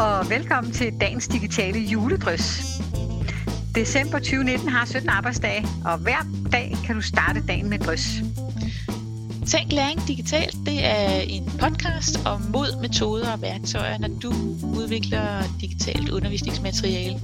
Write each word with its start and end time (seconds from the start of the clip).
og 0.00 0.30
velkommen 0.30 0.72
til 0.72 0.92
dagens 1.00 1.28
digitale 1.28 1.78
juledrys. 1.78 2.62
December 3.74 4.18
2019 4.18 4.68
har 4.68 4.86
17 4.86 5.08
arbejdsdage, 5.08 5.66
og 5.84 5.98
hver 5.98 6.26
dag 6.52 6.76
kan 6.84 6.94
du 6.94 7.00
starte 7.00 7.42
dagen 7.48 7.70
med 7.70 7.78
drys. 7.78 8.08
Tænk 9.46 9.72
læring 9.72 10.08
digitalt, 10.08 10.56
det 10.66 10.84
er 10.84 11.20
en 11.20 11.52
podcast 11.60 12.26
om 12.26 12.40
mod, 12.52 12.80
metoder 12.82 13.32
og 13.32 13.42
værktøjer, 13.42 13.98
når 13.98 14.08
du 14.08 14.32
udvikler 14.78 15.42
digitalt 15.60 16.10
undervisningsmateriale. 16.10 17.20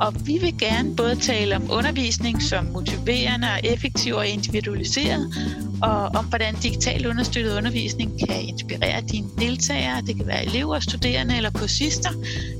Og 0.00 0.14
vi 0.26 0.38
vil 0.40 0.58
gerne 0.58 0.96
både 0.96 1.16
tale 1.16 1.56
om 1.56 1.62
undervisning 1.70 2.42
som 2.42 2.64
motiverende 2.64 3.48
og 3.48 3.60
effektiv 3.64 4.14
og 4.14 4.26
individualiseret, 4.26 5.34
og 5.82 6.06
om 6.06 6.24
hvordan 6.24 6.54
digital 6.54 7.06
understøttet 7.06 7.56
undervisning 7.56 8.18
kan 8.28 8.42
inspirere 8.42 9.00
dine 9.00 9.28
deltagere, 9.38 10.02
det 10.06 10.16
kan 10.16 10.26
være 10.26 10.46
elever, 10.46 10.80
studerende 10.80 11.36
eller 11.36 11.50
kursister, 11.50 12.10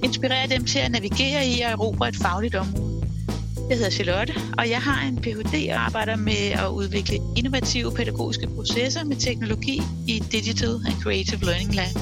inspirere 0.05 0.49
dem 0.49 0.65
til 0.65 0.79
at 0.79 0.91
navigere 0.91 1.47
i 1.47 1.61
og 1.61 1.71
erobre 1.71 2.09
et 2.09 2.17
fagligt 2.17 2.55
område. 2.55 3.07
Jeg 3.69 3.77
hedder 3.77 3.91
Charlotte, 3.91 4.35
og 4.59 4.71
jeg 4.71 4.79
har 4.83 5.07
en 5.09 5.17
Ph.D. 5.17 5.69
og 5.73 5.85
arbejder 5.85 6.17
med 6.17 6.51
at 6.53 6.69
udvikle 6.69 7.19
innovative 7.37 7.93
pædagogiske 7.95 8.47
processer 8.57 9.05
med 9.05 9.17
teknologi 9.17 9.83
i 10.09 10.23
Digital 10.33 10.71
and 10.87 11.03
Creative 11.03 11.41
Learning 11.41 11.75
Lab. 11.75 11.95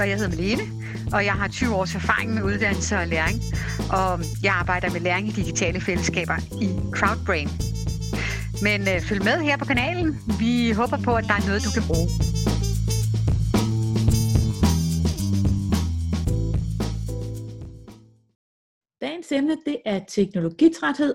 Og 0.00 0.08
jeg 0.08 0.16
hedder 0.16 0.36
Malene, 0.36 0.62
og 1.12 1.24
jeg 1.24 1.32
har 1.32 1.48
20 1.48 1.74
års 1.74 1.94
erfaring 1.94 2.34
med 2.34 2.42
uddannelse 2.42 2.96
og 2.96 3.06
læring, 3.06 3.42
og 3.90 4.20
jeg 4.42 4.54
arbejder 4.54 4.90
med 4.90 5.00
læring 5.00 5.28
i 5.28 5.30
digitale 5.30 5.80
fællesskaber 5.80 6.36
i 6.62 6.68
Crowdbrain. 6.92 7.75
Men 8.62 8.80
øh, 8.80 9.00
følg 9.00 9.24
med 9.24 9.40
her 9.40 9.56
på 9.56 9.64
kanalen. 9.64 10.08
Vi 10.38 10.70
håber 10.70 10.98
på, 11.04 11.12
at 11.14 11.24
der 11.24 11.34
er 11.40 11.46
noget, 11.48 11.62
du 11.66 11.70
kan 11.76 11.84
bruge. 11.90 12.08
Dagens 19.00 19.32
emne, 19.32 19.56
det 19.66 19.78
er 19.84 20.00
teknologitræthed, 20.08 21.14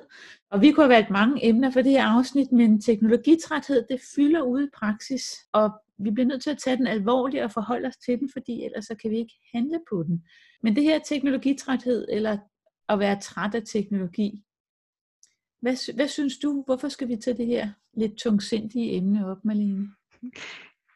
og 0.51 0.61
vi 0.61 0.71
kunne 0.71 0.83
have 0.83 0.95
valgt 0.97 1.09
mange 1.09 1.45
emner 1.45 1.71
for 1.71 1.81
det 1.81 1.91
her 1.91 2.05
afsnit, 2.05 2.51
men 2.51 2.81
teknologitræthed, 2.81 3.85
det 3.89 4.01
fylder 4.15 4.41
ude 4.41 4.63
i 4.63 4.69
praksis, 4.73 5.23
og 5.53 5.71
vi 5.97 6.11
bliver 6.11 6.27
nødt 6.27 6.43
til 6.43 6.49
at 6.49 6.57
tage 6.57 6.77
den 6.77 6.87
alvorligt 6.87 7.43
og 7.43 7.51
forholde 7.51 7.87
os 7.87 7.97
til 7.97 8.19
den, 8.19 8.29
fordi 8.33 8.63
ellers 8.65 8.85
så 8.85 8.95
kan 9.01 9.11
vi 9.11 9.17
ikke 9.17 9.33
handle 9.53 9.79
på 9.89 10.03
den. 10.03 10.23
Men 10.63 10.75
det 10.75 10.83
her 10.83 10.99
teknologitræthed, 10.99 12.07
eller 12.09 12.37
at 12.89 12.99
være 12.99 13.19
træt 13.19 13.55
af 13.55 13.63
teknologi, 13.65 14.43
hvad, 15.61 15.93
hvad 15.95 16.07
synes 16.07 16.37
du, 16.37 16.63
hvorfor 16.65 16.89
skal 16.89 17.07
vi 17.07 17.15
tage 17.15 17.37
det 17.37 17.45
her 17.45 17.69
lidt 17.93 18.17
tungsindige 18.17 18.97
emne 18.97 19.31
op, 19.31 19.45
Malene? 19.45 19.87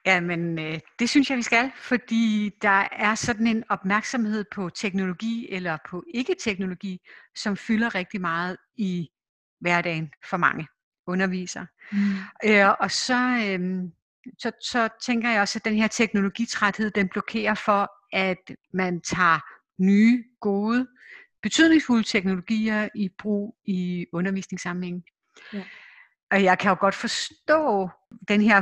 Jamen, 0.06 0.60
øh, 0.60 0.80
det 1.00 1.10
synes 1.10 1.30
jeg, 1.30 1.38
vi 1.38 1.42
skal, 1.42 1.72
fordi 1.78 2.52
der 2.62 2.88
er 2.92 3.16
sådan 3.16 3.48
en 3.48 3.64
opmærksomhed 3.70 4.46
på 4.56 4.70
teknologi 4.70 5.48
eller 5.52 5.78
på 5.90 6.04
ikke-teknologi, 6.14 7.00
som 7.36 7.58
fylder 7.58 7.96
rigtig 7.96 8.22
meget 8.22 8.58
i 8.76 9.10
hverdagen 9.60 10.12
for 10.30 10.38
mange 10.38 10.68
undervisere. 11.08 11.68
Mm. 11.92 11.98
Øh, 12.46 12.70
og 12.80 12.92
så, 12.92 13.20
øh, 13.48 13.84
så, 14.40 14.52
så 14.62 14.90
tænker 15.06 15.30
jeg 15.30 15.42
også, 15.42 15.60
at 15.60 15.66
den 15.66 15.76
her 15.76 15.88
teknologitræthed, 15.88 16.92
den 16.92 17.10
blokerer 17.10 17.56
for, 17.56 17.92
at 18.14 18.56
man 18.74 19.02
tager 19.02 19.40
nye, 19.82 20.24
gode, 20.42 20.88
betydningsfulde 21.46 22.04
teknologier 22.04 22.90
i 22.96 23.10
brug 23.20 23.56
i 23.66 24.06
undervisningssammenhæng. 24.14 25.04
Ja. 25.54 25.64
Og 26.32 26.44
jeg 26.44 26.60
kan 26.60 26.70
jo 26.70 26.78
godt 26.80 26.96
forstå 26.96 27.90
den 28.28 28.42
her 28.42 28.60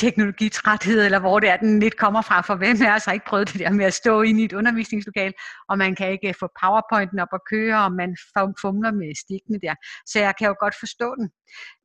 teknologitræthed, 0.00 1.04
eller 1.04 1.18
hvor 1.18 1.40
det 1.40 1.48
er, 1.48 1.56
den 1.56 1.80
lidt 1.80 1.96
kommer 1.96 2.22
fra, 2.22 2.40
for 2.40 2.56
hvem 2.56 2.76
er 2.80 3.04
har 3.06 3.12
ikke 3.12 3.26
prøvet 3.26 3.52
det 3.52 3.60
der 3.60 3.70
med 3.70 3.84
at 3.84 3.94
stå 3.94 4.22
inde 4.22 4.42
i 4.42 4.44
et 4.44 4.52
undervisningslokal, 4.52 5.32
og 5.68 5.78
man 5.78 5.94
kan 5.94 6.12
ikke 6.12 6.34
få 6.40 6.48
powerpointen 6.62 7.18
op 7.18 7.28
at 7.32 7.40
køre, 7.50 7.84
og 7.84 7.92
man 7.92 8.16
fumler 8.60 8.92
med 8.92 9.14
stikkene 9.24 9.58
der. 9.62 9.74
Så 10.06 10.18
jeg 10.18 10.34
kan 10.38 10.48
jo 10.48 10.54
godt 10.60 10.74
forstå 10.80 11.14
den. 11.18 11.30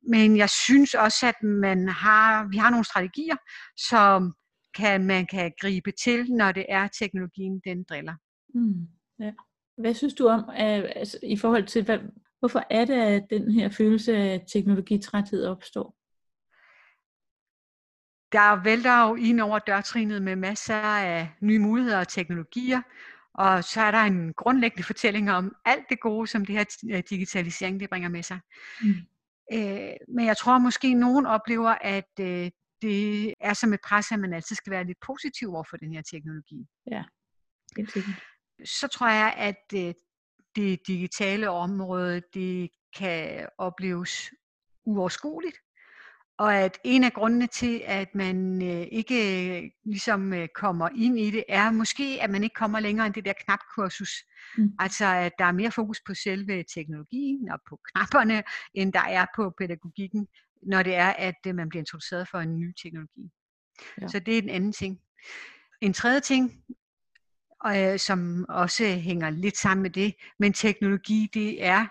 Men 0.08 0.36
jeg 0.36 0.50
synes 0.50 0.94
også, 0.94 1.26
at 1.26 1.42
man 1.42 1.88
har, 1.88 2.48
vi 2.50 2.56
har 2.56 2.70
nogle 2.70 2.84
strategier, 2.84 3.36
som 3.76 4.34
kan, 4.74 5.06
man 5.06 5.26
kan 5.26 5.52
gribe 5.60 5.92
til, 6.04 6.26
når 6.30 6.52
det 6.52 6.66
er 6.68 6.88
teknologien, 7.00 7.60
den 7.64 7.84
driller. 7.88 8.14
Mm, 8.54 8.86
ja. 9.20 9.32
Hvad 9.82 9.94
synes 9.94 10.14
du 10.14 10.28
om, 10.28 10.50
altså, 10.54 11.18
i 11.22 11.36
forhold 11.36 11.66
til, 11.66 11.84
hvad, 11.84 11.98
hvorfor 12.38 12.66
er 12.70 12.84
det, 12.84 12.94
at 12.94 13.26
den 13.30 13.50
her 13.50 13.68
følelse 13.68 14.16
af 14.16 14.44
teknologitræthed 14.52 15.46
opstår? 15.46 15.96
Der 18.32 18.62
vælter 18.62 19.08
jo 19.08 19.14
ind 19.14 19.40
over 19.40 19.58
dørtrinet 19.58 20.22
med 20.22 20.36
masser 20.36 20.74
af 20.74 21.30
nye 21.40 21.58
muligheder 21.58 21.98
og 21.98 22.08
teknologier, 22.08 22.82
og 23.34 23.64
så 23.64 23.80
er 23.80 23.90
der 23.90 23.98
en 23.98 24.32
grundlæggende 24.32 24.82
fortælling 24.82 25.30
om 25.30 25.56
alt 25.64 25.84
det 25.88 26.00
gode, 26.00 26.26
som 26.26 26.44
det 26.44 26.54
her 26.54 26.64
øh, 26.90 27.02
digitalisering 27.10 27.80
det 27.80 27.88
bringer 27.88 28.08
med 28.08 28.22
sig. 28.22 28.40
Mm. 28.82 28.88
Øh, 29.52 29.92
men 30.08 30.26
jeg 30.26 30.36
tror 30.36 30.58
måske, 30.58 30.94
nogen 30.94 31.26
oplever, 31.26 31.70
at 31.80 32.10
øh, 32.20 32.50
det 32.82 33.34
er 33.40 33.52
som 33.54 33.72
et 33.72 33.80
pres, 33.88 34.12
at 34.12 34.18
man 34.18 34.32
altid 34.32 34.56
skal 34.56 34.70
være 34.70 34.84
lidt 34.84 34.98
positiv 35.06 35.54
over 35.54 35.64
for 35.70 35.76
den 35.76 35.94
her 35.94 36.02
teknologi. 36.02 36.66
Ja, 36.90 37.04
det 37.76 37.96
er 37.96 38.02
Så 38.64 38.88
tror 38.88 39.08
jeg, 39.08 39.34
at 39.36 39.86
øh, 39.86 39.94
det 40.56 40.86
digitale 40.86 41.50
område, 41.50 42.22
det 42.34 42.70
kan 42.98 43.48
opleves 43.58 44.30
uoverskueligt. 44.84 45.56
Og 46.38 46.54
at 46.54 46.78
en 46.84 47.04
af 47.04 47.12
grundene 47.12 47.46
til, 47.46 47.82
at 47.84 48.14
man 48.14 48.62
øh, 48.62 48.86
ikke 48.92 49.60
øh, 49.62 49.70
ligesom 49.84 50.32
øh, 50.32 50.48
kommer 50.54 50.88
ind 50.96 51.18
i 51.18 51.30
det, 51.30 51.44
er 51.48 51.70
måske, 51.70 52.18
at 52.20 52.30
man 52.30 52.42
ikke 52.42 52.54
kommer 52.54 52.80
længere 52.80 53.06
end 53.06 53.14
det 53.14 53.24
der 53.24 53.32
knapkursus. 53.32 54.10
Mm. 54.58 54.72
Altså, 54.78 55.06
at 55.06 55.32
der 55.38 55.44
er 55.44 55.52
mere 55.52 55.70
fokus 55.70 56.00
på 56.06 56.14
selve 56.14 56.64
teknologien 56.74 57.48
og 57.50 57.60
på 57.68 57.80
knapperne, 57.92 58.42
end 58.74 58.92
der 58.92 59.00
er 59.00 59.26
på 59.36 59.54
pædagogikken, 59.58 60.28
når 60.62 60.82
det 60.82 60.94
er, 60.94 61.10
at 61.10 61.34
øh, 61.46 61.54
man 61.54 61.68
bliver 61.68 61.82
introduceret 61.82 62.28
for 62.28 62.38
en 62.38 62.58
ny 62.58 62.74
teknologi. 62.82 63.30
Ja. 64.00 64.08
Så 64.08 64.18
det 64.18 64.38
er 64.38 64.40
den 64.40 64.50
anden 64.50 64.72
ting. 64.72 65.00
En 65.80 65.92
tredje 65.92 66.20
ting, 66.20 66.64
øh, 67.66 67.98
som 67.98 68.46
også 68.48 68.84
hænger 68.84 69.30
lidt 69.30 69.56
sammen 69.56 69.82
med 69.82 69.90
det, 69.90 70.14
men 70.38 70.52
teknologi, 70.52 71.28
det 71.34 71.64
er 71.64 71.86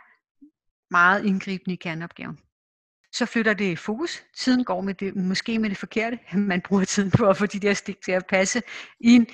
meget 0.94 1.26
indgribende 1.26 1.74
i 1.74 1.78
kerneopgaven. 1.78 2.40
Så 3.14 3.26
flytter 3.26 3.54
det 3.54 3.80
fokus. 3.80 4.24
Tiden 4.38 4.64
går 4.64 4.82
med 4.82 4.94
det, 4.94 5.16
måske 5.16 5.60
med 5.60 5.70
det 5.70 5.78
forkerte. 5.78 6.20
Man 6.38 6.62
bruger 6.62 6.86
tiden 6.86 7.12
på 7.12 7.26
at 7.30 7.38
få 7.38 7.46
de 7.46 7.60
der 7.60 7.74
stik 7.74 8.02
til 8.06 8.12
at 8.12 8.26
passe 8.30 8.62
ind. 9.00 9.28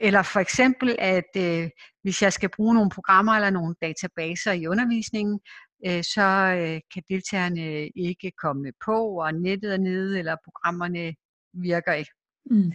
Eller 0.00 0.22
for 0.22 0.40
eksempel, 0.40 0.96
at 0.98 1.30
øh, 1.36 1.70
hvis 2.02 2.22
jeg 2.22 2.32
skal 2.32 2.50
bruge 2.56 2.74
nogle 2.74 2.90
programmer 2.90 3.32
eller 3.32 3.50
nogle 3.50 3.74
databaser 3.82 4.52
i 4.52 4.66
undervisningen, 4.66 5.40
øh, 5.86 6.02
så 6.02 6.22
øh, 6.58 6.80
kan 6.94 7.02
deltagerne 7.08 7.88
ikke 7.88 8.32
komme 8.42 8.72
på, 8.84 9.20
og 9.20 9.34
nettet 9.34 9.72
er 9.72 9.78
nede, 9.78 10.18
eller 10.18 10.36
programmerne 10.44 11.14
virker 11.54 11.92
ikke. 11.92 12.10
Mm. 12.50 12.72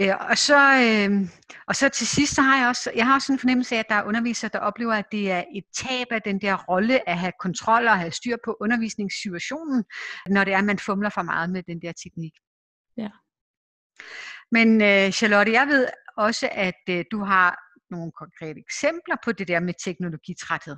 Øh, 0.00 0.14
og, 0.30 0.38
så, 0.38 0.58
øh, 0.84 1.28
og 1.66 1.76
så 1.76 1.88
til 1.88 2.06
sidst, 2.06 2.34
så 2.34 2.42
har 2.42 2.58
jeg 2.58 2.68
også, 2.68 2.92
jeg 2.94 3.06
har 3.06 3.14
også 3.14 3.32
en 3.32 3.38
fornemmelse 3.38 3.74
af, 3.74 3.78
at 3.78 3.88
der 3.88 3.94
er 3.94 4.04
undervisere, 4.04 4.50
der 4.52 4.58
oplever, 4.58 4.94
at 4.94 5.12
det 5.12 5.30
er 5.30 5.44
et 5.54 5.64
tab 5.74 6.06
af 6.10 6.22
den 6.22 6.40
der 6.40 6.64
rolle 6.64 7.08
at 7.08 7.18
have 7.18 7.32
kontrol 7.40 7.88
og 7.88 7.98
have 7.98 8.12
styr 8.12 8.36
på 8.44 8.56
undervisningssituationen, 8.60 9.84
når 10.26 10.44
det 10.44 10.54
er, 10.54 10.58
at 10.58 10.64
man 10.64 10.78
fumler 10.78 11.10
for 11.10 11.22
meget 11.22 11.50
med 11.50 11.62
den 11.62 11.82
der 11.82 11.92
teknik. 11.92 12.32
Ja. 12.96 13.08
Men 14.50 14.82
øh, 14.82 15.12
Charlotte, 15.12 15.52
jeg 15.52 15.66
ved 15.66 15.88
også, 16.16 16.48
at 16.52 16.82
øh, 16.88 17.04
du 17.12 17.24
har 17.24 17.58
nogle 17.90 18.12
konkrete 18.12 18.60
eksempler 18.60 19.16
på 19.24 19.32
det 19.32 19.48
der 19.48 19.60
med 19.60 19.74
teknologitræthed. 19.84 20.76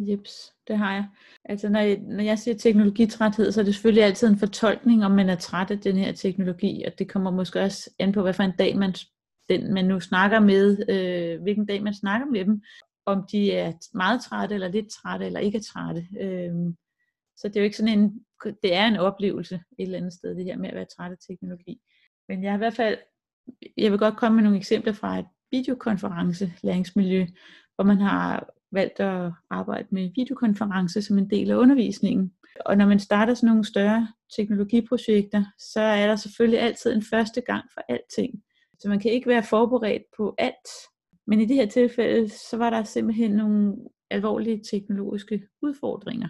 Jeps, 0.00 0.52
det 0.68 0.78
har 0.78 0.94
jeg. 0.94 1.08
Altså 1.44 1.68
når 1.68 1.80
jeg, 1.80 1.98
når 1.98 2.22
jeg 2.22 2.38
siger 2.38 2.54
teknologitræthed, 2.54 3.52
så 3.52 3.60
er 3.60 3.64
det 3.64 3.74
selvfølgelig 3.74 4.04
altid 4.04 4.28
en 4.28 4.38
fortolkning, 4.38 5.04
om 5.04 5.10
man 5.10 5.28
er 5.28 5.36
træt 5.36 5.70
af 5.70 5.78
den 5.78 5.96
her 5.96 6.12
teknologi, 6.12 6.84
og 6.86 6.92
det 6.98 7.08
kommer 7.08 7.30
måske 7.30 7.60
også 7.60 7.90
an 7.98 8.12
på, 8.12 8.22
hvad 8.22 8.34
for 8.34 8.42
en 8.42 8.56
dag 8.58 8.76
man, 8.76 8.94
den, 9.48 9.74
man 9.74 9.84
nu 9.84 10.00
snakker 10.00 10.40
med, 10.40 10.88
øh, 10.88 11.42
hvilken 11.42 11.66
dag 11.66 11.82
man 11.82 11.94
snakker 11.94 12.26
med 12.26 12.44
dem, 12.44 12.62
om 13.06 13.24
de 13.32 13.52
er 13.52 13.72
meget 13.94 14.20
trætte, 14.20 14.54
eller 14.54 14.68
lidt 14.68 14.90
trætte, 14.90 15.26
eller 15.26 15.40
ikke 15.40 15.58
er 15.58 15.62
trætte. 15.62 16.06
Øh, 16.20 16.52
så 17.36 17.48
det 17.48 17.56
er 17.56 17.60
jo 17.60 17.64
ikke 17.64 17.76
sådan 17.76 17.98
en, 17.98 18.24
det 18.62 18.74
er 18.74 18.86
en 18.86 18.96
oplevelse 18.96 19.54
et 19.54 19.82
eller 19.82 19.98
andet 19.98 20.12
sted, 20.12 20.34
det 20.34 20.44
her 20.44 20.58
med 20.58 20.68
at 20.68 20.74
være 20.74 20.86
træt 20.96 21.12
af 21.12 21.18
teknologi. 21.28 21.80
Men 22.28 22.42
jeg 22.42 22.52
har 22.52 22.56
i 22.56 22.64
hvert 22.64 22.76
fald, 22.76 22.98
jeg 23.76 23.90
vil 23.90 23.98
godt 23.98 24.16
komme 24.16 24.36
med 24.36 24.44
nogle 24.44 24.58
eksempler 24.58 24.92
fra 24.92 25.18
et 25.18 25.26
videokonference 25.50 26.52
læringsmiljø, 26.62 27.26
hvor 27.74 27.84
man 27.84 27.96
har 27.96 28.50
valgt 28.72 29.00
at 29.00 29.32
arbejde 29.50 29.88
med 29.90 30.10
videokonference 30.14 31.02
som 31.02 31.18
en 31.18 31.30
del 31.30 31.50
af 31.50 31.56
undervisningen. 31.56 32.32
Og 32.66 32.76
når 32.76 32.86
man 32.86 33.00
starter 33.00 33.34
sådan 33.34 33.48
nogle 33.48 33.64
større 33.64 34.08
teknologiprojekter, 34.36 35.44
så 35.58 35.80
er 35.80 36.06
der 36.06 36.16
selvfølgelig 36.16 36.60
altid 36.60 36.92
en 36.92 37.02
første 37.02 37.40
gang 37.40 37.64
for 37.74 37.80
alting. 37.88 38.42
Så 38.78 38.88
man 38.88 39.00
kan 39.00 39.12
ikke 39.12 39.28
være 39.28 39.42
forberedt 39.42 40.02
på 40.16 40.34
alt. 40.38 40.68
Men 41.26 41.40
i 41.40 41.44
det 41.44 41.56
her 41.56 41.66
tilfælde, 41.66 42.28
så 42.28 42.56
var 42.56 42.70
der 42.70 42.82
simpelthen 42.82 43.30
nogle 43.30 43.76
alvorlige 44.10 44.62
teknologiske 44.70 45.42
udfordringer. 45.62 46.28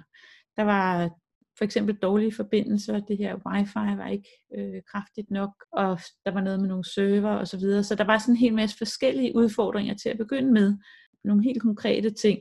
Der 0.56 0.62
var 0.62 1.10
for 1.58 1.64
eksempel 1.64 1.94
dårlige 1.94 2.34
forbindelser. 2.34 3.00
Det 3.00 3.18
her 3.18 3.36
wifi 3.46 3.96
var 3.98 4.08
ikke 4.08 4.28
øh, 4.54 4.82
kraftigt 4.92 5.30
nok, 5.30 5.50
og 5.72 6.00
der 6.24 6.30
var 6.32 6.40
noget 6.40 6.60
med 6.60 6.68
nogle 6.68 6.84
server 6.84 7.30
og 7.30 7.48
så 7.48 7.58
videre. 7.58 7.84
Så 7.84 7.94
der 7.94 8.04
var 8.04 8.18
sådan 8.18 8.34
en 8.34 8.38
hel 8.38 8.54
masse 8.54 8.78
forskellige 8.78 9.36
udfordringer 9.36 9.94
til 9.94 10.08
at 10.08 10.18
begynde 10.18 10.52
med. 10.52 10.78
Nogle 11.24 11.42
helt 11.42 11.62
konkrete 11.62 12.10
ting. 12.10 12.40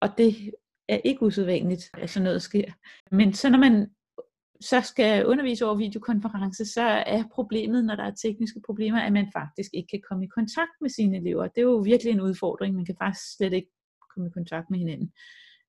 Og 0.00 0.08
det 0.18 0.52
er 0.88 1.00
ikke 1.04 1.22
usædvanligt, 1.22 1.90
at 1.94 2.10
sådan 2.10 2.24
noget 2.24 2.42
sker. 2.42 2.72
Men 3.10 3.32
så 3.32 3.50
når 3.50 3.58
man 3.58 3.90
så 4.60 4.80
skal 4.80 5.26
undervise 5.26 5.66
over 5.66 5.74
videokonference, 5.74 6.64
så 6.64 6.82
er 6.82 7.24
problemet, 7.34 7.84
når 7.84 7.96
der 7.96 8.04
er 8.04 8.14
tekniske 8.14 8.60
problemer, 8.66 9.00
at 9.00 9.12
man 9.12 9.28
faktisk 9.32 9.70
ikke 9.74 9.88
kan 9.88 10.02
komme 10.08 10.24
i 10.24 10.28
kontakt 10.28 10.72
med 10.80 10.90
sine 10.90 11.16
elever. 11.16 11.46
Det 11.46 11.58
er 11.58 11.62
jo 11.62 11.76
virkelig 11.76 12.10
en 12.10 12.20
udfordring. 12.20 12.74
Man 12.74 12.84
kan 12.84 12.96
faktisk 13.02 13.36
slet 13.36 13.52
ikke 13.52 13.70
komme 14.14 14.28
i 14.28 14.32
kontakt 14.32 14.70
med 14.70 14.78
hinanden. 14.78 15.12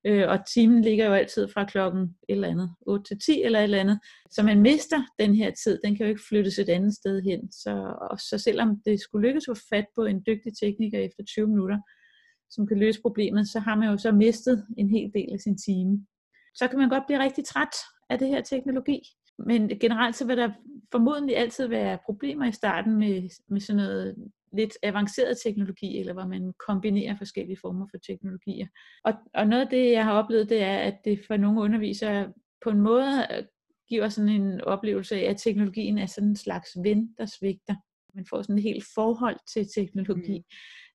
Øh, 0.06 0.28
og 0.28 0.38
timen 0.46 0.82
ligger 0.82 1.06
jo 1.06 1.12
altid 1.12 1.48
fra 1.48 1.64
klokken 1.64 2.02
et 2.02 2.10
eller 2.28 2.48
andet, 2.48 2.70
8 2.86 3.04
til 3.04 3.18
10 3.20 3.42
eller 3.42 3.58
et 3.58 3.64
eller 3.64 3.80
andet. 3.80 4.00
Så 4.30 4.42
man 4.42 4.62
mister 4.62 5.02
den 5.18 5.34
her 5.34 5.50
tid, 5.64 5.78
den 5.84 5.96
kan 5.96 6.06
jo 6.06 6.10
ikke 6.10 6.28
flyttes 6.28 6.58
et 6.58 6.68
andet 6.68 6.94
sted 6.94 7.22
hen. 7.22 7.52
Så, 7.52 7.96
og 8.10 8.18
så 8.18 8.38
selvom 8.38 8.80
det 8.84 9.00
skulle 9.00 9.28
lykkes 9.28 9.48
at 9.48 9.56
få 9.56 9.62
fat 9.74 9.86
på 9.94 10.04
en 10.04 10.22
dygtig 10.26 10.52
tekniker 10.62 10.98
efter 10.98 11.24
20 11.24 11.48
minutter, 11.48 11.78
som 12.50 12.66
kan 12.66 12.78
løse 12.78 13.00
problemet, 13.02 13.48
så 13.48 13.58
har 13.58 13.76
man 13.76 13.88
jo 13.90 13.96
så 13.96 14.12
mistet 14.12 14.66
en 14.78 14.90
hel 14.90 15.10
del 15.14 15.32
af 15.32 15.40
sin 15.40 15.58
time. 15.58 16.06
Så 16.54 16.68
kan 16.68 16.78
man 16.78 16.88
godt 16.88 17.06
blive 17.06 17.22
rigtig 17.22 17.44
træt 17.44 17.76
af 18.10 18.18
det 18.18 18.28
her 18.28 18.40
teknologi. 18.42 19.00
Men 19.38 19.68
generelt 19.68 20.16
så 20.16 20.26
vil 20.26 20.36
der 20.36 20.50
formodentlig 20.92 21.36
altid 21.36 21.66
være 21.66 21.98
problemer 22.06 22.46
i 22.48 22.52
starten 22.52 22.96
med, 22.98 23.30
med 23.48 23.60
sådan 23.60 23.76
noget 23.76 24.16
lidt 24.52 24.72
avanceret 24.82 25.38
teknologi, 25.44 25.98
eller 25.98 26.12
hvor 26.12 26.26
man 26.26 26.52
kombinerer 26.66 27.16
forskellige 27.16 27.58
former 27.60 27.86
for 27.90 27.98
teknologier. 27.98 28.66
Og, 29.04 29.14
og 29.34 29.46
noget 29.46 29.62
af 29.62 29.68
det, 29.68 29.92
jeg 29.92 30.04
har 30.04 30.12
oplevet, 30.12 30.48
det 30.48 30.62
er, 30.62 30.76
at 30.78 30.96
det 31.04 31.20
for 31.26 31.36
nogle 31.36 31.60
undervisere 31.60 32.32
på 32.64 32.70
en 32.70 32.80
måde 32.80 33.26
øh, 33.36 33.44
giver 33.88 34.08
sådan 34.08 34.28
en 34.28 34.60
oplevelse 34.60 35.16
af, 35.16 35.30
at 35.30 35.36
teknologien 35.36 35.98
er 35.98 36.06
sådan 36.06 36.28
en 36.28 36.36
slags 36.36 36.68
ven, 36.84 37.14
der 37.18 37.26
svigter. 37.26 37.74
Man 38.14 38.26
får 38.30 38.42
sådan 38.42 38.56
et 38.56 38.62
helt 38.62 38.84
forhold 38.94 39.36
til 39.52 39.68
teknologi. 39.74 40.38
Mm. 40.38 40.44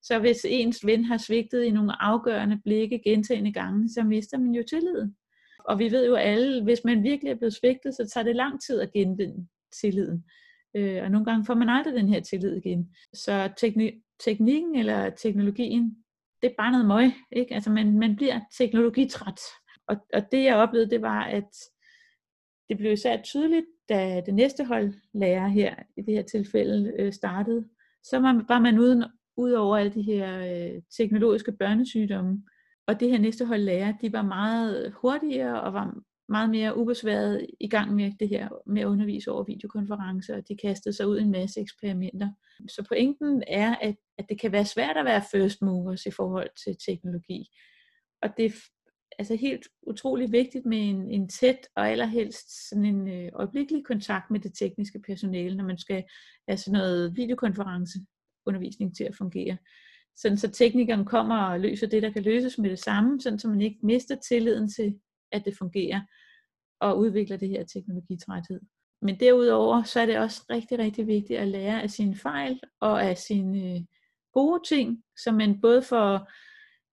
Så 0.04 0.18
hvis 0.18 0.46
ens 0.48 0.86
ven 0.86 1.04
har 1.04 1.16
svigtet 1.16 1.62
i 1.62 1.70
nogle 1.70 2.02
afgørende 2.02 2.60
blikke 2.64 3.00
gentagende 3.04 3.52
gange, 3.52 3.88
så 3.88 4.02
mister 4.02 4.38
man 4.38 4.54
jo 4.54 4.62
tilliden. 4.70 5.16
Og 5.58 5.78
vi 5.78 5.90
ved 5.92 6.06
jo 6.06 6.14
alle, 6.14 6.62
hvis 6.62 6.84
man 6.84 7.02
virkelig 7.02 7.30
er 7.30 7.34
blevet 7.34 7.54
svigtet, 7.54 7.94
så 7.94 8.10
tager 8.14 8.24
det 8.24 8.36
lang 8.36 8.60
tid 8.62 8.80
at 8.80 8.92
genvinde 8.92 9.46
tilliden. 9.80 10.24
Øh, 10.76 11.02
og 11.02 11.10
nogle 11.10 11.24
gange 11.24 11.44
får 11.44 11.54
man 11.54 11.68
aldrig 11.68 11.94
den 11.94 12.08
her 12.08 12.20
tillid 12.20 12.56
igen. 12.56 12.94
Så 13.14 13.52
tekni- 13.60 14.16
teknikken 14.24 14.74
eller 14.74 15.10
teknologien, 15.10 15.96
det 16.42 16.50
er 16.50 16.54
bare 16.58 16.72
noget 16.72 16.86
møg. 16.86 17.12
Ikke? 17.32 17.54
Altså 17.54 17.70
man, 17.70 17.98
man 17.98 18.16
bliver 18.16 18.40
teknologitræt. 18.58 19.40
Og, 19.86 19.96
og 20.14 20.32
det 20.32 20.44
jeg 20.44 20.56
oplevede, 20.56 20.90
det 20.90 21.02
var, 21.02 21.24
at 21.24 21.50
det 22.68 22.78
blev 22.78 22.92
især 22.92 23.22
tydeligt, 23.22 23.66
da 23.88 24.22
det 24.26 24.34
næste 24.34 24.64
hold 24.64 24.94
lærer 25.14 25.48
her, 25.48 25.74
i 25.96 26.02
det 26.02 26.14
her 26.14 26.22
tilfælde, 26.22 26.92
øh, 26.98 27.12
startede. 27.12 27.68
Så 28.02 28.18
var, 28.18 28.44
var 28.48 28.58
man 28.58 28.78
uden, 28.78 29.04
ud 29.36 29.52
over 29.52 29.76
alle 29.76 29.94
de 29.94 30.02
her 30.02 30.38
øh, 30.38 30.82
teknologiske 30.98 31.52
børnesygdomme. 31.52 32.42
Og 32.86 33.00
det 33.00 33.10
her 33.10 33.18
næste 33.18 33.46
hold 33.46 33.60
lærer, 33.60 33.92
de 34.02 34.12
var 34.12 34.22
meget 34.22 34.92
hurtigere 34.92 35.62
og 35.62 35.72
var 35.72 35.94
meget 36.28 36.50
mere 36.50 36.76
ubesværet 36.76 37.46
i 37.60 37.68
gang 37.68 37.94
med 37.94 38.12
det 38.20 38.28
her 38.28 38.48
med 38.66 38.82
at 38.82 38.86
undervise 38.86 39.30
over 39.30 39.44
videokonferencer, 39.44 40.36
og 40.36 40.48
de 40.48 40.56
kastede 40.56 40.96
sig 40.96 41.08
ud 41.08 41.18
i 41.18 41.22
en 41.22 41.30
masse 41.30 41.60
eksperimenter. 41.60 42.30
Så 42.68 42.84
pointen 42.88 43.42
er, 43.46 43.74
at, 43.74 43.96
at 44.18 44.26
det 44.28 44.40
kan 44.40 44.52
være 44.52 44.64
svært 44.64 44.96
at 44.96 45.04
være 45.04 45.22
first 45.32 45.62
movers 45.62 46.06
i 46.06 46.10
forhold 46.10 46.48
til 46.64 46.76
teknologi. 46.86 47.48
Og 48.22 48.28
det 48.36 48.46
er 48.46 48.50
altså 49.18 49.34
helt 49.36 49.68
utrolig 49.82 50.32
vigtigt 50.32 50.66
med 50.66 50.78
en, 50.78 51.10
en 51.10 51.28
tæt 51.28 51.68
og 51.76 51.90
allerhelst 51.90 52.68
sådan 52.68 52.84
en 52.84 53.08
øh, 53.08 53.30
øjeblikkelig 53.34 53.84
kontakt 53.84 54.30
med 54.30 54.40
det 54.40 54.54
tekniske 54.54 55.00
personale, 55.06 55.56
når 55.56 55.64
man 55.64 55.78
skal 55.78 56.04
have 56.48 56.56
sådan 56.56 56.78
noget 56.78 57.16
videokonference 57.16 57.98
undervisning 58.46 58.96
til 58.96 59.04
at 59.04 59.16
fungere. 59.16 59.56
Sådan 60.16 60.38
så 60.38 60.50
teknikeren 60.50 61.04
kommer 61.04 61.36
og 61.36 61.60
løser 61.60 61.86
det, 61.86 62.02
der 62.02 62.10
kan 62.10 62.22
løses 62.22 62.58
med 62.58 62.70
det 62.70 62.78
samme, 62.78 63.20
sådan 63.20 63.38
så 63.38 63.48
man 63.48 63.60
ikke 63.60 63.78
mister 63.82 64.16
tilliden 64.28 64.68
til 64.68 64.98
at 65.32 65.44
det 65.44 65.56
fungerer, 65.58 66.00
og 66.80 66.98
udvikler 66.98 67.36
det 67.36 67.48
her 67.48 67.64
teknologitræthed. 67.64 68.60
Men 69.02 69.20
derudover, 69.20 69.82
så 69.82 70.00
er 70.00 70.06
det 70.06 70.18
også 70.18 70.42
rigtig, 70.50 70.78
rigtig 70.78 71.06
vigtigt 71.06 71.38
at 71.38 71.48
lære 71.48 71.82
af 71.82 71.90
sine 71.90 72.16
fejl 72.16 72.60
og 72.80 73.04
af 73.04 73.18
sine 73.18 73.58
øh, 73.58 73.80
gode 74.32 74.62
ting, 74.68 75.02
så 75.16 75.32
man 75.32 75.60
både 75.60 75.82
får 75.82 76.30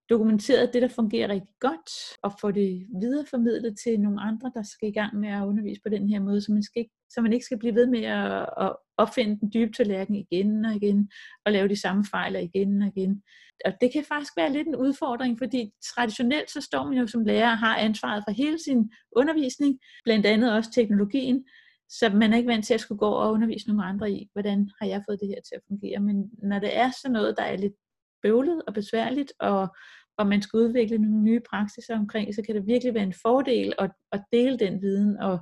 dokumenteret 0.10 0.74
det, 0.74 0.82
der 0.82 0.88
fungerer 0.88 1.30
rigtig 1.30 1.56
godt, 1.60 1.92
og 2.24 2.32
få 2.42 2.52
det 2.52 2.88
videreformidlet 3.02 3.78
til 3.84 4.00
nogle 4.00 4.22
andre, 4.22 4.52
der 4.56 4.64
skal 4.64 4.90
i 4.90 4.92
gang 4.92 5.20
med 5.20 5.30
at 5.30 5.46
undervise 5.46 5.82
på 5.86 5.90
den 5.90 6.10
her 6.10 6.20
måde, 6.20 6.42
så 6.42 6.52
man, 6.52 6.64
skal 6.64 6.80
ikke, 6.80 6.96
så 7.10 7.22
man 7.22 7.34
ikke 7.34 7.46
skal 7.46 7.60
blive 7.60 7.76
ved 7.76 7.88
med 7.88 8.04
at, 8.04 8.50
at 8.58 8.76
opfinde 9.02 9.40
den 9.40 9.52
dybe 9.54 9.72
tallerken 9.72 10.16
igen 10.16 10.66
og 10.66 10.76
igen, 10.76 11.12
og 11.46 11.52
lave 11.52 11.70
de 11.70 11.82
samme 11.82 12.06
fejl 12.12 12.36
igen 12.36 12.82
og 12.82 12.88
igen. 12.88 13.24
Og 13.66 13.74
det 13.82 13.94
kan 13.94 14.04
faktisk 14.04 14.34
være 14.38 14.54
lidt 14.54 14.68
en 14.68 14.76
udfordring, 14.76 15.38
fordi 15.38 15.72
traditionelt 15.96 16.52
så 16.52 16.62
står 16.62 16.84
man 16.88 16.98
jo 16.98 17.08
som 17.08 17.26
lærer 17.26 17.52
og 17.52 17.58
har 17.58 17.78
ansvaret 17.78 18.24
for 18.28 18.32
hele 18.32 18.60
sin 18.64 18.92
undervisning, 19.16 19.80
blandt 20.04 20.26
andet 20.26 20.54
også 20.54 20.72
teknologien, 20.72 21.46
så 21.90 22.10
man 22.10 22.34
er 22.34 22.38
ikke 22.38 22.50
vant 22.50 22.66
til 22.66 22.74
at 22.74 22.80
skulle 22.80 23.00
gå 23.00 23.10
og 23.10 23.32
undervise 23.32 23.68
nogle 23.68 23.86
andre 23.86 24.12
i, 24.12 24.30
hvordan 24.34 24.70
har 24.82 24.88
jeg 24.88 25.04
fået 25.10 25.20
det 25.22 25.28
her 25.28 25.42
til 25.42 25.56
at 25.56 25.62
fungere. 25.68 26.00
Men 26.00 26.32
når 26.44 26.60
det 26.60 26.78
er 26.78 26.92
sådan 26.92 27.14
noget, 27.14 27.36
der 27.38 27.44
er 27.44 27.58
lidt 27.58 27.74
bøvlet 28.22 28.62
og 28.68 28.74
besværligt, 28.74 29.34
og, 29.40 29.76
hvor 30.16 30.26
man 30.26 30.42
skal 30.42 30.58
udvikle 30.58 30.98
nogle 30.98 31.24
nye 31.24 31.42
praksiser 31.50 31.96
omkring, 31.96 32.36
så 32.36 32.42
kan 32.46 32.56
det 32.56 32.68
virkelig 32.68 32.94
være 32.94 33.04
en 33.04 33.22
fordel 33.22 33.74
at, 33.80 33.92
at 34.12 34.24
dele 34.32 34.60
den 34.60 34.82
viden, 34.82 35.18
og 35.18 35.40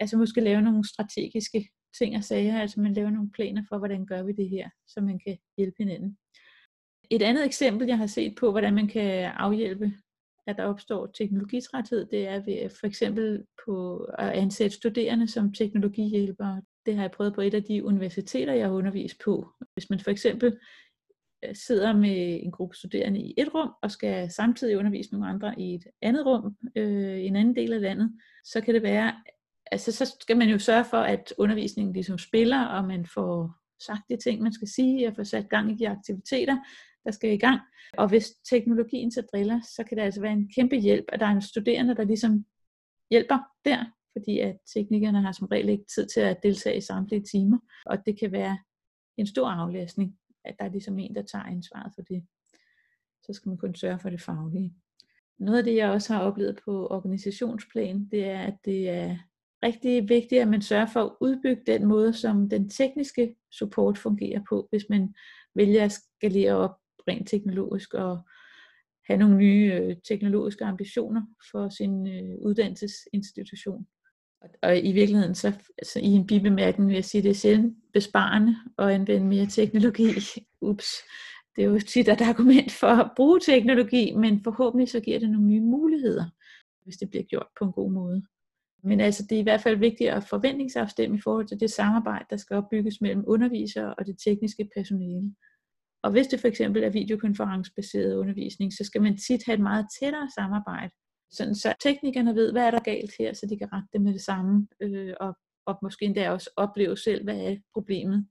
altså 0.00 0.16
måske 0.16 0.40
lave 0.40 0.62
nogle 0.62 0.88
strategiske 0.88 1.68
ting 1.98 2.16
og 2.16 2.24
sager, 2.24 2.60
altså 2.60 2.80
man 2.80 2.94
laver 2.94 3.10
nogle 3.10 3.30
planer 3.30 3.62
for, 3.68 3.78
hvordan 3.78 4.06
gør 4.06 4.22
vi 4.22 4.32
det 4.32 4.48
her, 4.48 4.68
så 4.86 5.00
man 5.00 5.18
kan 5.26 5.38
hjælpe 5.56 5.76
hinanden. 5.78 6.18
Et 7.10 7.22
andet 7.22 7.44
eksempel, 7.44 7.86
jeg 7.86 7.98
har 7.98 8.06
set 8.06 8.34
på, 8.40 8.50
hvordan 8.50 8.74
man 8.74 8.88
kan 8.88 9.24
afhjælpe, 9.24 9.92
at 10.46 10.56
der 10.56 10.64
opstår 10.64 11.06
teknologitræthed, 11.06 12.06
det 12.06 12.28
er 12.28 12.44
ved 12.44 12.62
øh, 12.62 12.70
for 12.80 12.86
eksempel 12.86 13.44
på 13.66 13.96
at 14.18 14.30
ansætte 14.30 14.76
studerende 14.76 15.28
som 15.28 15.52
teknologihjælpere. 15.52 16.62
Det 16.86 16.94
har 16.94 17.02
jeg 17.02 17.10
prøvet 17.10 17.34
på 17.34 17.40
et 17.40 17.54
af 17.54 17.62
de 17.64 17.84
universiteter, 17.84 18.52
jeg 18.52 18.66
har 18.66 18.72
undervist 18.72 19.16
på. 19.24 19.50
Hvis 19.74 19.90
man 19.90 20.00
for 20.00 20.10
eksempel 20.10 20.58
øh, 21.44 21.54
sidder 21.54 21.92
med 21.92 22.40
en 22.42 22.50
gruppe 22.50 22.76
studerende 22.76 23.20
i 23.20 23.34
et 23.36 23.54
rum, 23.54 23.70
og 23.82 23.90
skal 23.90 24.30
samtidig 24.30 24.78
undervise 24.78 25.12
nogle 25.12 25.28
andre 25.28 25.60
i 25.60 25.74
et 25.74 25.84
andet 26.02 26.26
rum, 26.26 26.56
øh, 26.76 27.18
i 27.18 27.26
en 27.26 27.36
anden 27.36 27.56
del 27.56 27.72
af 27.72 27.80
landet, 27.80 28.18
så 28.44 28.60
kan 28.60 28.74
det 28.74 28.82
være, 28.82 29.14
altså 29.72 29.92
så 29.92 30.16
skal 30.20 30.36
man 30.36 30.48
jo 30.48 30.58
sørge 30.58 30.84
for, 30.84 30.96
at 30.96 31.34
undervisningen 31.38 31.92
ligesom 31.92 32.18
spiller, 32.18 32.64
og 32.64 32.84
man 32.84 33.06
får 33.06 33.54
sagt 33.86 34.02
de 34.08 34.16
ting, 34.16 34.42
man 34.42 34.52
skal 34.52 34.68
sige, 34.68 35.08
og 35.08 35.16
får 35.16 35.22
sat 35.22 35.48
gang 35.48 35.70
i 35.70 35.74
de 35.74 35.88
aktiviteter, 35.88 36.56
der 37.04 37.10
skal 37.10 37.32
i 37.32 37.38
gang. 37.38 37.60
Og 37.98 38.08
hvis 38.08 38.30
teknologien 38.50 39.10
så 39.10 39.22
driller, 39.32 39.60
så 39.60 39.84
kan 39.84 39.96
det 39.96 40.02
altså 40.02 40.20
være 40.20 40.32
en 40.32 40.50
kæmpe 40.54 40.76
hjælp, 40.76 41.04
at 41.08 41.20
der 41.20 41.26
er 41.26 41.30
en 41.30 41.42
studerende, 41.42 41.96
der 41.96 42.04
ligesom 42.04 42.44
hjælper 43.10 43.38
der, 43.64 43.84
fordi 44.12 44.38
at 44.38 44.56
teknikerne 44.74 45.22
har 45.22 45.32
som 45.32 45.46
regel 45.46 45.68
ikke 45.68 45.84
tid 45.94 46.06
til 46.06 46.20
at 46.20 46.42
deltage 46.42 46.76
i 46.76 46.80
samtlige 46.80 47.22
timer, 47.22 47.58
og 47.86 48.06
det 48.06 48.18
kan 48.18 48.32
være 48.32 48.58
en 49.16 49.26
stor 49.26 49.48
aflæsning, 49.48 50.18
at 50.44 50.54
der 50.58 50.64
er 50.64 50.70
ligesom 50.70 50.98
en, 50.98 51.14
der 51.14 51.22
tager 51.22 51.44
ansvaret 51.44 51.92
for 51.94 52.02
det. 52.02 52.26
Så 53.22 53.32
skal 53.32 53.48
man 53.48 53.58
kun 53.58 53.74
sørge 53.74 53.98
for 53.98 54.10
det 54.10 54.20
faglige. 54.20 54.74
Noget 55.38 55.58
af 55.58 55.64
det, 55.64 55.76
jeg 55.76 55.90
også 55.90 56.12
har 56.12 56.20
oplevet 56.20 56.60
på 56.64 56.86
organisationsplan, 56.86 58.08
det 58.10 58.24
er, 58.24 58.40
at 58.40 58.56
det 58.64 58.88
er 58.88 59.18
rigtig 59.64 60.08
vigtigt, 60.08 60.40
at 60.42 60.48
man 60.48 60.62
sørger 60.62 60.86
for 60.86 61.00
at 61.00 61.12
udbygge 61.20 61.62
den 61.66 61.86
måde, 61.86 62.12
som 62.12 62.48
den 62.48 62.68
tekniske 62.68 63.34
support 63.52 63.98
fungerer 63.98 64.40
på, 64.48 64.68
hvis 64.70 64.84
man 64.90 65.14
vælger 65.54 65.84
at 65.84 65.92
skalere 65.92 66.54
op 66.54 66.74
rent 67.08 67.28
teknologisk 67.28 67.94
og 67.94 68.18
have 69.06 69.18
nogle 69.18 69.36
nye 69.36 69.72
øh, 69.74 69.96
teknologiske 70.08 70.64
ambitioner 70.64 71.22
for 71.50 71.68
sin 71.68 72.06
øh, 72.06 72.38
uddannelsesinstitution. 72.38 73.86
Og, 74.40 74.48
og 74.62 74.78
i 74.78 74.92
virkeligheden, 74.92 75.34
så 75.34 75.52
altså, 75.78 75.98
i 75.98 76.06
en 76.06 76.26
bibemærkning 76.26 76.88
vil 76.88 76.94
jeg 76.94 77.04
sige, 77.04 77.18
at 77.18 77.24
det 77.24 77.30
er 77.30 77.34
sjældent 77.34 77.76
besparende 77.92 78.56
at 78.78 78.88
anvende 78.88 79.26
mere 79.26 79.46
teknologi. 79.46 80.08
Ups. 80.60 80.86
Det 81.56 81.64
er 81.64 81.68
jo 81.68 81.80
tit 81.80 82.08
et 82.08 82.20
argument 82.20 82.72
for 82.72 82.86
at 82.86 83.10
bruge 83.16 83.40
teknologi, 83.40 84.14
men 84.14 84.44
forhåbentlig 84.44 84.88
så 84.88 85.00
giver 85.00 85.18
det 85.18 85.30
nogle 85.30 85.46
nye 85.46 85.60
muligheder, 85.60 86.24
hvis 86.82 86.96
det 86.96 87.10
bliver 87.10 87.22
gjort 87.22 87.46
på 87.58 87.64
en 87.64 87.72
god 87.72 87.90
måde. 87.90 88.22
Men 88.84 89.00
altså, 89.00 89.22
det 89.28 89.36
er 89.36 89.40
i 89.40 89.42
hvert 89.42 89.60
fald 89.60 89.76
vigtigt 89.76 90.10
at 90.10 90.24
forventningsafstemme 90.24 91.16
i 91.16 91.20
forhold 91.24 91.46
til 91.46 91.60
det 91.60 91.70
samarbejde, 91.70 92.24
der 92.30 92.36
skal 92.36 92.56
opbygges 92.56 93.00
mellem 93.00 93.24
undervisere 93.26 93.94
og 93.94 94.06
det 94.06 94.16
tekniske 94.24 94.68
personale. 94.76 95.34
Og 96.02 96.10
hvis 96.10 96.26
det 96.26 96.40
for 96.40 96.48
eksempel 96.48 96.82
er 96.84 96.90
videokonferencebaseret 96.90 98.16
undervisning, 98.16 98.72
så 98.72 98.84
skal 98.84 99.02
man 99.02 99.16
tit 99.16 99.42
have 99.46 99.54
et 99.54 99.60
meget 99.60 99.86
tættere 100.00 100.28
samarbejde, 100.38 100.92
sådan 101.30 101.54
så 101.54 101.74
teknikerne 101.82 102.34
ved, 102.34 102.52
hvad 102.52 102.62
er 102.62 102.70
der 102.70 102.80
galt 102.80 103.12
her, 103.18 103.32
så 103.32 103.46
de 103.50 103.58
kan 103.58 103.72
rette 103.72 103.88
det 103.92 104.00
med 104.00 104.12
det 104.12 104.20
samme, 104.20 104.66
øh, 104.82 105.14
og, 105.20 105.36
og 105.66 105.78
måske 105.82 106.04
endda 106.04 106.30
også 106.30 106.50
opleve 106.56 106.96
selv, 106.96 107.24
hvad 107.24 107.40
er 107.40 107.56
problemet. 107.72 108.26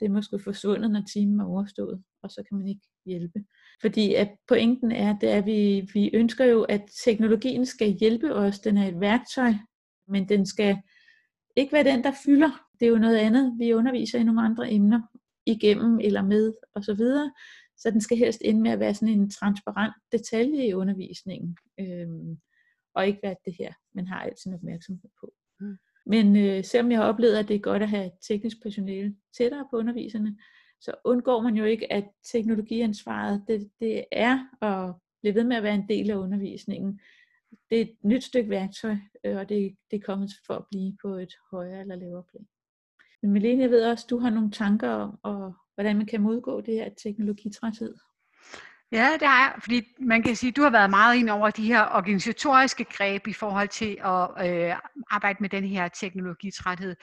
Det 0.00 0.06
er 0.06 0.10
måske 0.10 0.38
forsvundet, 0.38 0.90
når 0.90 1.02
timen 1.12 1.40
er 1.40 1.44
overstået, 1.44 2.02
og 2.22 2.30
så 2.30 2.42
kan 2.48 2.58
man 2.58 2.68
ikke 2.68 2.86
hjælpe. 3.06 3.44
Fordi 3.80 4.14
at 4.14 4.30
pointen 4.48 4.92
er, 4.92 5.18
det 5.18 5.30
er, 5.30 5.38
at 5.38 5.46
vi, 5.46 5.88
vi 5.94 6.10
ønsker 6.14 6.44
jo, 6.44 6.62
at 6.62 6.82
teknologien 7.04 7.66
skal 7.66 7.96
hjælpe 8.00 8.34
os. 8.34 8.60
Den 8.60 8.76
er 8.76 8.88
et 8.88 9.00
værktøj, 9.00 9.52
men 10.08 10.28
den 10.28 10.46
skal 10.46 10.78
ikke 11.56 11.72
være 11.72 11.84
den, 11.84 12.04
der 12.04 12.12
fylder. 12.24 12.50
Det 12.80 12.86
er 12.86 12.90
jo 12.90 12.98
noget 12.98 13.16
andet. 13.16 13.54
Vi 13.58 13.74
underviser 13.74 14.18
i 14.18 14.24
nogle 14.24 14.42
andre 14.42 14.72
emner 14.72 15.00
igennem 15.46 16.00
eller 16.00 16.22
med 16.22 16.54
osv. 16.74 16.96
Så, 16.96 17.30
så 17.76 17.90
den 17.90 18.00
skal 18.00 18.16
helst 18.18 18.40
ende 18.44 18.60
med 18.60 18.70
at 18.70 18.80
være 18.80 18.94
sådan 18.94 19.14
en 19.14 19.30
transparent 19.30 19.94
detalje 20.12 20.66
i 20.66 20.74
undervisningen. 20.74 21.56
Øhm, 21.80 22.38
og 22.94 23.06
ikke 23.06 23.20
være 23.22 23.36
det 23.44 23.54
her, 23.58 23.72
man 23.94 24.06
har 24.06 24.20
alt 24.20 24.40
sin 24.40 24.54
opmærksomhed 24.54 25.10
på. 25.20 25.32
Mm. 25.60 25.76
Men 26.06 26.36
øh, 26.36 26.64
selvom 26.64 26.90
jeg 26.90 26.98
har 26.98 27.06
oplevet, 27.06 27.36
at 27.36 27.48
det 27.48 27.56
er 27.56 27.60
godt 27.60 27.82
at 27.82 27.88
have 27.88 28.10
teknisk 28.28 28.62
personale 28.62 29.16
tættere 29.38 29.66
på 29.70 29.76
underviserne, 29.76 30.36
så 30.80 30.94
undgår 31.04 31.42
man 31.42 31.54
jo 31.54 31.64
ikke, 31.64 31.92
at 31.92 32.04
teknologiansvaret, 32.32 33.44
det, 33.48 33.70
det 33.80 34.04
er 34.12 34.38
at 34.62 34.94
blive 35.22 35.34
ved 35.34 35.44
med 35.44 35.56
at 35.56 35.62
være 35.62 35.74
en 35.74 35.88
del 35.88 36.10
af 36.10 36.16
undervisningen. 36.16 37.00
Det 37.70 37.78
er 37.78 37.82
et 37.82 37.96
nyt 38.02 38.24
stykke 38.24 38.50
værktøj, 38.50 38.96
øh, 39.24 39.36
og 39.36 39.48
det, 39.48 39.76
det 39.90 39.96
er 39.96 40.06
kommet 40.06 40.30
for 40.46 40.54
at 40.54 40.66
blive 40.70 40.96
på 41.02 41.08
et 41.08 41.34
højere 41.50 41.80
eller 41.80 41.96
lavere 41.96 42.24
plan. 42.30 42.46
Men 43.22 43.32
Melene, 43.32 43.62
jeg 43.62 43.70
ved 43.70 43.84
også, 43.84 44.06
du 44.10 44.18
har 44.18 44.30
nogle 44.30 44.50
tanker 44.50 44.90
om, 44.90 45.18
og, 45.22 45.54
hvordan 45.74 45.96
man 45.96 46.06
kan 46.06 46.20
modgå 46.20 46.60
det 46.60 46.74
her 46.74 46.90
teknologitræthed. 47.02 47.94
Ja, 48.92 49.10
det 49.20 49.28
har 49.28 49.38
jeg, 49.38 49.54
fordi 49.62 49.82
man 50.00 50.22
kan 50.22 50.36
sige, 50.36 50.50
at 50.50 50.56
du 50.56 50.62
har 50.62 50.70
været 50.70 50.90
meget 50.90 51.16
ind 51.16 51.30
over 51.30 51.50
de 51.50 51.66
her 51.66 51.82
organisatoriske 51.84 52.84
greb 52.84 53.26
i 53.26 53.32
forhold 53.32 53.68
til 53.68 53.98
at 54.04 54.48
øh, 54.48 54.76
arbejde 55.10 55.38
med 55.40 55.48
den 55.48 55.64
her 55.64 55.88
teknologitræthed. 55.88 56.96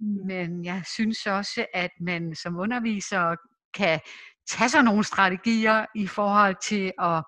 Mm. 0.00 0.26
Men 0.26 0.64
jeg 0.64 0.82
synes 0.94 1.26
også, 1.26 1.66
at 1.74 1.90
man 2.00 2.34
som 2.34 2.56
underviser 2.56 3.36
kan 3.74 4.00
tage 4.48 4.68
sig 4.68 4.82
nogle 4.82 5.04
strategier 5.04 5.86
i 5.94 6.06
forhold 6.06 6.56
til 6.62 6.92
at 6.98 7.24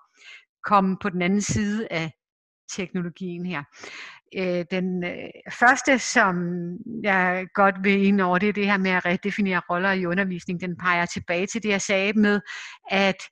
komme 0.65 0.97
på 1.03 1.09
den 1.11 1.23
anden 1.23 1.41
side 1.41 1.89
af 1.91 2.13
teknologien 2.77 3.47
her. 3.47 3.63
Øh, 4.37 4.65
den 4.71 5.05
øh, 5.05 5.29
første, 5.53 5.99
som 5.99 6.35
jeg 7.03 7.47
godt 7.55 7.75
vil 7.83 8.07
ind 8.07 8.21
over, 8.21 8.39
det 8.39 8.49
er 8.49 8.53
det 8.53 8.67
her 8.67 8.79
med 8.79 8.91
at 8.91 9.05
redefinere 9.05 9.63
roller 9.71 9.93
i 9.93 10.07
undervisning. 10.07 10.61
Den 10.61 10.77
peger 10.77 11.07
tilbage 11.07 11.47
til 11.47 11.63
det, 11.63 11.69
jeg 11.69 11.83
sagde 11.83 12.13
med, 12.13 12.41
at 12.91 13.23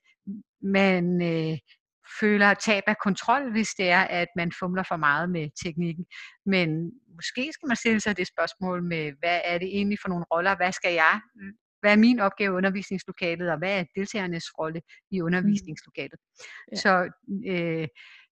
man 0.61 1.21
øh, 1.21 1.57
føler 2.19 2.53
tab 2.53 2.83
af 2.87 2.95
kontrol, 3.03 3.51
hvis 3.51 3.69
det 3.69 3.89
er, 3.89 4.01
at 4.01 4.27
man 4.35 4.51
fumler 4.59 4.83
for 4.83 4.95
meget 4.95 5.29
med 5.29 5.49
teknikken. 5.63 6.05
Men 6.45 6.91
måske 7.15 7.49
skal 7.53 7.67
man 7.67 7.75
stille 7.75 7.99
sig 7.99 8.17
det 8.17 8.27
spørgsmål 8.27 8.83
med, 8.83 9.13
hvad 9.19 9.41
er 9.43 9.57
det 9.57 9.67
egentlig 9.67 9.99
for 10.01 10.09
nogle 10.09 10.25
roller? 10.31 10.55
Hvad 10.55 10.71
skal 10.71 10.93
jeg? 10.93 11.21
Hvad 11.81 11.91
er 11.91 11.95
min 11.95 12.19
opgave 12.19 12.53
i 12.53 12.57
undervisningslokalet, 12.57 13.51
og 13.51 13.57
hvad 13.57 13.79
er 13.79 13.83
deltagernes 13.95 14.45
rolle 14.59 14.81
i 15.11 15.19
mm. 15.19 15.25
undervisningslokalet? 15.25 16.19
Mm. 16.19 16.71
Ja. 16.71 16.75
Så 16.75 17.09
øh, 17.47 17.87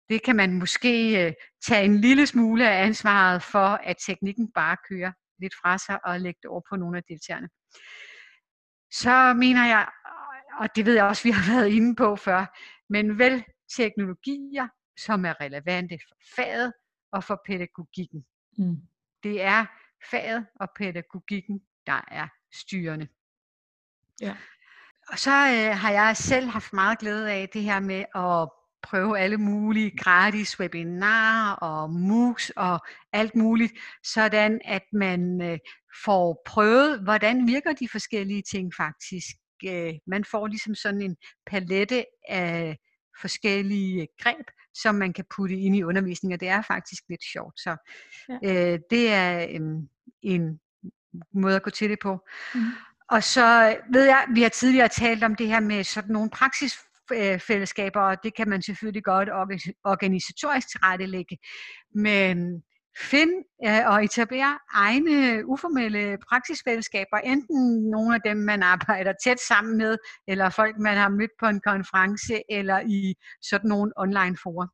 det 0.09 0.23
kan 0.23 0.35
man 0.35 0.59
måske 0.59 1.25
øh, 1.25 1.33
tage 1.65 1.85
en 1.85 2.01
lille 2.01 2.27
smule 2.27 2.69
af 2.69 2.85
ansvaret 2.85 3.43
for, 3.43 3.67
at 3.67 3.95
teknikken 4.05 4.51
bare 4.51 4.77
kører 4.89 5.11
lidt 5.39 5.53
fra 5.61 5.77
sig 5.77 6.05
og 6.05 6.21
lægge 6.21 6.39
det 6.41 6.49
over 6.49 6.61
på 6.69 6.75
nogle 6.75 6.97
af 6.97 7.03
deltagerne. 7.03 7.49
Så 8.91 9.33
mener 9.33 9.65
jeg, 9.65 9.87
og 10.59 10.75
det 10.75 10.85
ved 10.85 10.93
jeg 10.93 11.05
også, 11.05 11.23
vi 11.23 11.31
har 11.31 11.53
været 11.55 11.67
inde 11.67 11.95
på 11.95 12.15
før, 12.15 12.45
men 12.89 13.19
vel 13.19 13.43
teknologier, 13.75 14.67
som 14.99 15.25
er 15.25 15.41
relevante 15.41 15.99
for 16.07 16.15
faget 16.35 16.73
og 17.11 17.23
for 17.23 17.41
pædagogikken. 17.45 18.25
Mm. 18.57 18.77
Det 19.23 19.41
er 19.41 19.65
faget 20.11 20.47
og 20.55 20.69
pædagogikken, 20.77 21.61
der 21.87 22.01
er 22.07 22.27
styrende. 22.53 23.07
Ja. 24.21 24.35
Og 25.09 25.19
så 25.19 25.31
øh, 25.31 25.77
har 25.77 25.91
jeg 25.91 26.17
selv 26.17 26.47
haft 26.47 26.73
meget 26.73 26.99
glæde 26.99 27.31
af 27.31 27.49
det 27.49 27.63
her 27.63 27.79
med 27.79 28.05
at 28.15 28.49
prøve 28.89 29.19
alle 29.19 29.37
mulige 29.37 29.97
gratis 29.97 30.59
webinarer 30.59 31.55
og 31.55 31.93
MOOCs 31.93 32.49
og 32.49 32.79
alt 33.13 33.35
muligt, 33.35 33.73
sådan 34.03 34.61
at 34.65 34.83
man 34.93 35.41
øh, 35.41 35.57
får 36.05 36.41
prøvet, 36.45 36.99
hvordan 37.03 37.47
virker 37.47 37.73
de 37.73 37.89
forskellige 37.89 38.43
ting 38.51 38.73
faktisk. 38.77 39.35
Øh, 39.65 39.93
man 40.07 40.25
får 40.25 40.47
ligesom 40.47 40.75
sådan 40.75 41.01
en 41.01 41.15
palette 41.47 42.05
af 42.29 42.77
forskellige 43.21 44.07
greb, 44.21 44.47
som 44.73 44.95
man 44.95 45.13
kan 45.13 45.25
putte 45.35 45.55
ind 45.55 45.75
i 45.75 45.83
undervisningen, 45.83 46.33
og 46.33 46.39
det 46.39 46.47
er 46.47 46.61
faktisk 46.61 47.03
lidt 47.09 47.23
sjovt. 47.33 47.59
Så 47.59 47.75
ja. 48.29 48.73
øh, 48.73 48.79
det 48.89 49.13
er 49.13 49.47
øh, 49.49 49.77
en 50.21 50.59
måde 51.33 51.55
at 51.55 51.63
gå 51.63 51.69
til 51.69 51.89
det 51.89 51.99
på. 52.01 52.27
Mm. 52.55 52.61
Og 53.09 53.23
så 53.23 53.77
ved 53.91 54.05
jeg, 54.05 54.25
vi 54.33 54.41
har 54.41 54.49
tidligere 54.49 54.87
talt 54.87 55.23
om 55.23 55.35
det 55.35 55.47
her 55.47 55.59
med 55.59 55.83
sådan 55.83 56.13
nogle 56.13 56.29
praksis 56.29 56.79
fællesskaber, 57.47 58.01
og 58.01 58.17
det 58.23 58.35
kan 58.35 58.49
man 58.49 58.61
selvfølgelig 58.61 59.03
godt 59.03 59.29
organisatorisk 59.83 60.71
tilrettelægge. 60.71 61.37
Men 61.95 62.63
find 62.99 63.31
øh, 63.65 63.87
og 63.87 64.03
etablere 64.03 64.59
egne 64.73 65.45
uformelle 65.47 66.17
praksisfællesskaber, 66.29 67.17
enten 67.17 67.89
nogle 67.89 68.15
af 68.15 68.21
dem, 68.25 68.37
man 68.37 68.63
arbejder 68.63 69.13
tæt 69.23 69.39
sammen 69.39 69.77
med, 69.77 69.97
eller 70.27 70.49
folk, 70.49 70.77
man 70.79 70.97
har 70.97 71.09
mødt 71.09 71.31
på 71.39 71.45
en 71.45 71.61
konference, 71.61 72.41
eller 72.49 72.79
i 72.79 73.15
sådan 73.41 73.69
nogle 73.69 73.91
online 73.97 74.37
forer. 74.43 74.67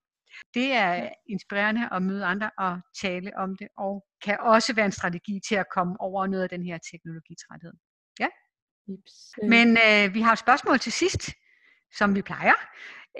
Det 0.53 0.71
er 0.71 1.09
inspirerende 1.29 1.89
at 1.91 2.01
møde 2.01 2.25
andre 2.25 2.49
og 2.57 2.79
tale 3.01 3.31
om 3.37 3.55
det, 3.59 3.67
og 3.77 4.05
kan 4.25 4.37
også 4.39 4.73
være 4.75 4.85
en 4.85 4.91
strategi 4.91 5.39
til 5.47 5.55
at 5.55 5.65
komme 5.75 5.95
over 5.99 6.27
noget 6.27 6.43
af 6.43 6.49
den 6.49 6.63
her 6.63 6.77
teknologitræthed. 6.91 7.73
Ja. 8.19 8.27
Men 9.53 9.67
øh, 9.87 10.13
vi 10.13 10.21
har 10.21 10.31
et 10.33 10.39
spørgsmål 10.39 10.79
til 10.79 10.91
sidst 10.91 11.31
som 11.97 12.15
vi 12.15 12.21
plejer. 12.21 12.53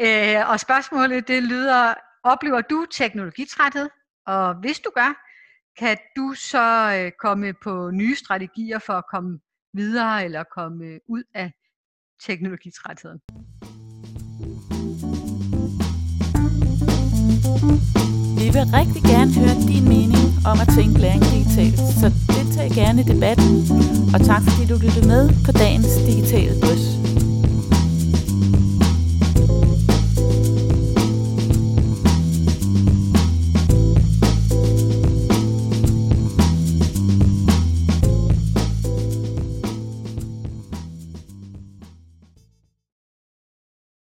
Øh, 0.01 0.49
og 0.49 0.59
spørgsmålet 0.59 1.27
det 1.27 1.43
lyder, 1.43 1.93
oplever 2.23 2.61
du 2.61 2.85
teknologitræthed? 2.91 3.89
Og 4.27 4.55
hvis 4.55 4.79
du 4.79 4.91
gør, 4.95 5.11
kan 5.79 5.97
du 6.15 6.33
så 6.33 6.67
øh, 6.97 7.11
komme 7.19 7.53
på 7.63 7.91
nye 7.91 8.15
strategier 8.15 8.79
for 8.79 8.93
at 8.93 9.03
komme 9.13 9.39
videre 9.73 10.25
eller 10.25 10.43
komme 10.43 10.85
øh, 10.85 10.99
ud 11.09 11.23
af 11.33 11.51
teknologitrætheden? 12.25 13.19
Vi 18.41 18.47
vil 18.55 18.65
rigtig 18.79 19.03
gerne 19.13 19.31
høre 19.41 19.55
din 19.71 19.85
mening 19.95 20.25
om 20.51 20.57
at 20.63 20.69
tænke 20.77 20.99
læring 20.99 21.23
digitalt, 21.33 21.79
så 22.01 22.07
deltag 22.35 22.67
gerne 22.81 23.01
i 23.01 23.05
debatten. 23.13 23.49
Og 24.13 24.19
tak 24.29 24.41
fordi 24.47 24.63
du 24.71 24.75
lyttede 24.85 25.07
med 25.13 25.23
på 25.45 25.51
dagens 25.51 25.93
digitale 26.09 26.53
drøs. 26.61 27.02